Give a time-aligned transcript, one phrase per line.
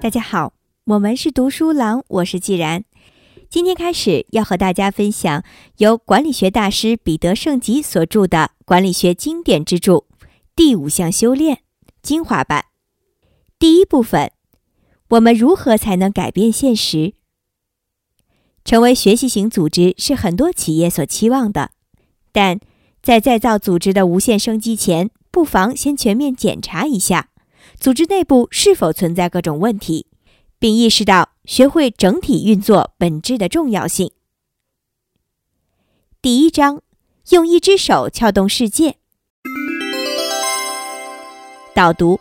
[0.00, 2.84] 大家好，我们是读书郎，我是既然。
[3.50, 5.44] 今天开始要和大家分享
[5.78, 9.92] 由管理学大师彼得圣吉所著的管理学经典之著
[10.56, 11.56] 《第五项修炼》
[12.00, 12.64] 精华版。
[13.58, 14.30] 第一部分，
[15.10, 17.12] 我们如何才能改变现实？
[18.68, 21.70] 成为学习型组织是很多企业所期望的，
[22.32, 22.60] 但
[23.02, 27.30] 在再造组织的无限生机前，不妨先全面检查一下。
[27.80, 30.04] 组织内部是否存在各种问题，
[30.58, 34.10] 并意识到学会整体运作本质的重要性。
[36.20, 36.82] 第一章，
[37.30, 38.96] 用一只手撬动世界。
[41.74, 42.20] 导读：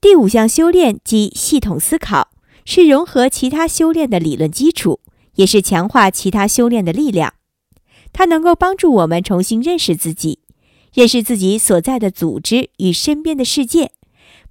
[0.00, 2.32] 第五项修炼即系统思考，
[2.64, 4.98] 是融合其他修炼的理论基础，
[5.34, 7.34] 也是强化其他修炼的力量。
[8.12, 10.40] 它能够帮助我们重新认识自己，
[10.92, 13.92] 认识自己所在的组织与身边的世界。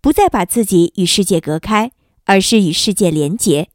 [0.02, 1.92] 不再把自己与世界隔开，
[2.26, 3.70] 而是与世界连结。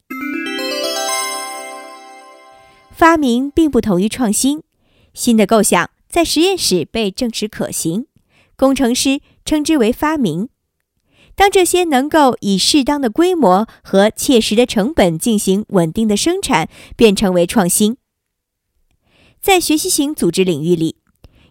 [2.90, 4.64] 发明并不同于创新，
[5.14, 8.06] 新的构想在实验室被证实可行，
[8.56, 10.48] 工程师称之为发明。
[11.36, 17.96] 当这些能够以适当的规模和切实的成本进行稳定的生产，便成为创新。
[19.40, 20.96] 在学习型组织领域里，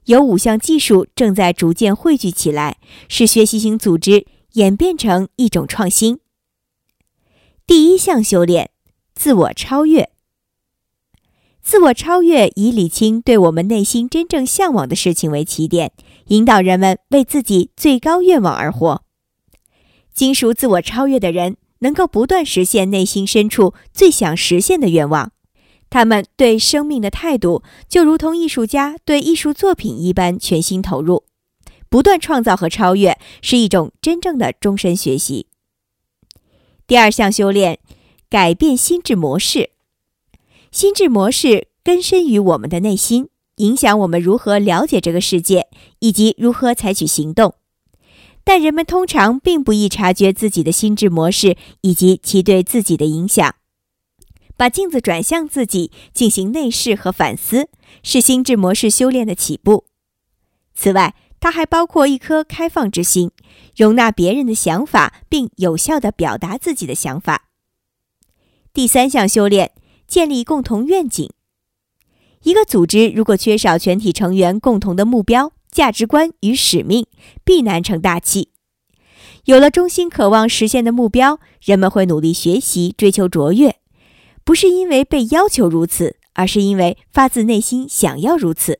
[0.05, 4.25] 有五项技术正在逐渐汇聚起来，使学习型组织。
[4.55, 6.19] 演变成一种创新。
[7.67, 8.69] 第一项修炼：
[9.13, 10.11] 自我超越。
[11.61, 15.91] 自我超越以理清对我们内心真正向往的事情为起点，
[16.27, 19.03] 引导人们为自己最高愿望而活。
[20.15, 25.33] 精熟自我超越的人，能够不断实现内心深处最想实现的愿望。
[25.89, 31.25] 他们对生命的态度，就如同艺术家对艺术作品一般全心投入。
[31.89, 35.47] 不断创造和超越是一种真正的终身学习。
[36.87, 37.79] 第二项修炼，
[38.29, 39.71] 改变心智模式。
[40.71, 45.67] 心智模式根深于我们的内心，影响我们如何了解这个世界
[45.99, 47.55] 以及如何采取行动。
[48.45, 53.55] 但人们通常并不易察觉自己的心智模式以及其对自己的影响。
[54.55, 57.67] 把镜子转向自己，进行内视和反思，
[58.03, 59.85] 是心智模式修炼的起步。
[60.73, 63.31] 此外，它还包括一颗开放之心，
[63.75, 67.49] 容纳别人的想法，并有效地表达自己的想法。
[68.73, 69.71] 第三项修炼：
[70.07, 71.29] 建立共同愿景。
[72.43, 77.05] 一个组织如果缺少全体成员共同的目标、价值观与使命，
[77.43, 78.49] 必难成大器。
[79.43, 83.75] 有了衷心渴望实现的目标，人们会努力学习、追求卓越，
[84.43, 88.79] 不是因为被要求如此，而是因为发自内心想要如此。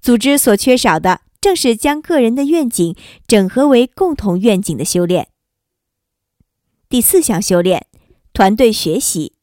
[0.00, 1.22] 组织所缺少的。
[1.40, 2.96] 正是将个人的愿景
[3.28, 5.28] 整合为共同愿景的修炼。
[6.88, 7.86] 第四项修炼：
[8.32, 9.34] 团队学习。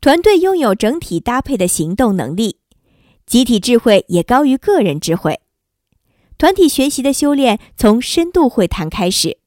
[0.00, 2.60] 团队拥有整体搭配的行动能力，
[3.26, 5.40] 集体智慧也高于个人智慧。
[6.38, 9.38] 团体学习的修炼从深度会谈开始，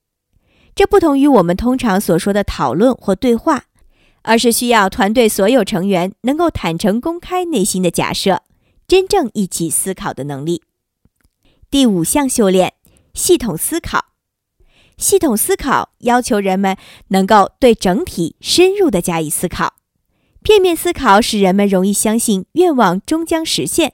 [0.75, 3.65] 这不同于我们通常所说的讨论或对话，
[4.23, 8.43] 而是需要团队所有成员能够坦诚公开内心的假设，
[8.87, 10.63] 真正一起思考的能力。
[11.71, 12.73] 第五项修炼：
[13.13, 14.05] 系统思考。
[14.97, 16.75] 系统思考要求人们
[17.09, 19.75] 能够对整体深入的加以思考。
[20.41, 23.93] 片面思考使人们容易相信愿望终将实现，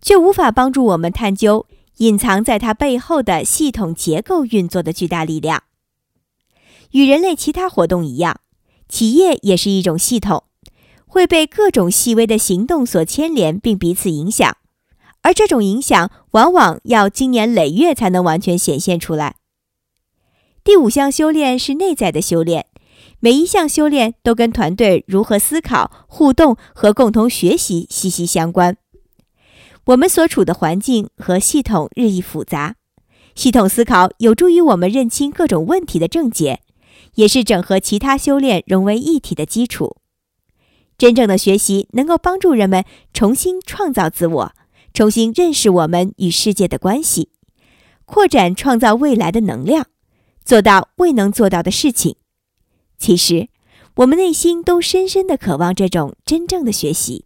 [0.00, 1.66] 却无法帮助我们探究
[1.98, 5.62] 隐藏在它背后的系统结构运作的巨大力量。
[6.92, 8.40] 与人类其他活动一样，
[8.88, 10.44] 企业也是一种系统，
[11.06, 14.56] 会被各种细微的行动所牵连，并彼此影响。
[15.22, 19.36] 而这种影响往往要经年累月才能完全显现出来。
[20.64, 22.66] 第五项修炼是内在的修炼，
[23.24, 28.76] 每一项修炼都跟团队如何思考、互动和共同学习息息相关。
[29.84, 32.74] 我们所处的环境和系统日益复杂，
[33.36, 36.62] 系统思考有助于我们认清各种问题的症结，
[37.14, 39.98] 也是整合其他修炼融为一体的基础。
[40.98, 44.52] 真正的学习能够帮助人们重新创造自我。
[44.92, 47.28] 重新认识我们与世界的关系，
[48.04, 49.86] 扩展创造未来的能量，
[50.44, 52.16] 做到未能做到的事情。
[53.02, 53.48] 其实，
[53.96, 57.24] 我们内心都深深的渴望这种真正的学习。